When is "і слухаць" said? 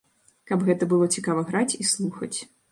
1.81-2.35